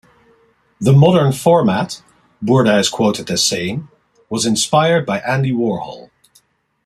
[0.79, 2.01] The modern format,
[2.43, 3.87] "Burda" is quoted as saying,
[4.31, 6.09] was inspired by Andy Warhol.